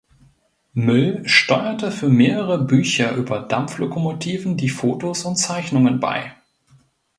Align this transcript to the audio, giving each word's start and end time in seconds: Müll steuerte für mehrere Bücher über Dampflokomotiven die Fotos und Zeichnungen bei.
Müll 0.73 1.21
steuerte 1.29 1.91
für 1.91 2.09
mehrere 2.09 2.57
Bücher 2.65 3.15
über 3.15 3.39
Dampflokomotiven 3.39 4.57
die 4.57 4.69
Fotos 4.69 5.25
und 5.25 5.35
Zeichnungen 5.35 5.99
bei. 5.99 6.33